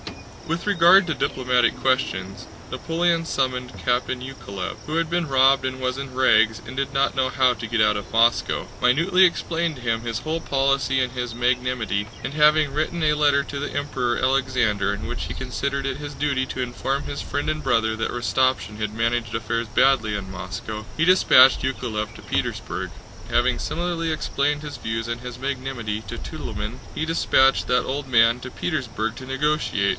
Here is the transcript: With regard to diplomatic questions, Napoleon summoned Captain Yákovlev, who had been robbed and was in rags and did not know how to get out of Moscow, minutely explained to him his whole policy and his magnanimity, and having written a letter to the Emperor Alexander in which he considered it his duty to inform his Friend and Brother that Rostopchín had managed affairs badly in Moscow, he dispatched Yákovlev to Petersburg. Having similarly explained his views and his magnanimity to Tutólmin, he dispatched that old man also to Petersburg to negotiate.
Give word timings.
With 0.47 0.67
regard 0.67 1.07
to 1.07 1.13
diplomatic 1.13 1.77
questions, 1.77 2.45
Napoleon 2.71 3.23
summoned 3.23 3.77
Captain 3.85 4.19
Yákovlev, 4.19 4.75
who 4.85 4.95
had 4.97 5.09
been 5.09 5.29
robbed 5.29 5.63
and 5.63 5.79
was 5.79 5.97
in 5.97 6.13
rags 6.13 6.59
and 6.67 6.75
did 6.75 6.91
not 6.91 7.15
know 7.15 7.29
how 7.29 7.53
to 7.53 7.67
get 7.67 7.79
out 7.81 7.95
of 7.95 8.11
Moscow, 8.11 8.67
minutely 8.81 9.23
explained 9.23 9.75
to 9.75 9.81
him 9.81 10.01
his 10.01 10.19
whole 10.19 10.41
policy 10.41 10.99
and 10.99 11.13
his 11.13 11.33
magnanimity, 11.35 12.07
and 12.21 12.33
having 12.33 12.73
written 12.73 13.01
a 13.03 13.13
letter 13.13 13.43
to 13.43 13.59
the 13.59 13.71
Emperor 13.71 14.17
Alexander 14.17 14.91
in 14.93 15.05
which 15.07 15.25
he 15.25 15.33
considered 15.33 15.85
it 15.85 15.97
his 15.97 16.15
duty 16.15 16.45
to 16.47 16.61
inform 16.63 17.03
his 17.03 17.21
Friend 17.21 17.47
and 17.49 17.63
Brother 17.63 17.95
that 17.95 18.11
Rostopchín 18.11 18.77
had 18.77 18.93
managed 18.93 19.33
affairs 19.35 19.67
badly 19.67 20.17
in 20.17 20.29
Moscow, 20.31 20.83
he 20.97 21.05
dispatched 21.05 21.61
Yákovlev 21.61 22.13
to 22.15 22.21
Petersburg. 22.23 22.89
Having 23.29 23.59
similarly 23.59 24.11
explained 24.11 24.63
his 24.63 24.75
views 24.75 25.07
and 25.07 25.21
his 25.21 25.39
magnanimity 25.39 26.01
to 26.09 26.17
Tutólmin, 26.17 26.79
he 26.93 27.05
dispatched 27.05 27.67
that 27.67 27.85
old 27.85 28.07
man 28.09 28.37
also 28.37 28.49
to 28.49 28.51
Petersburg 28.55 29.15
to 29.15 29.25
negotiate. 29.25 29.89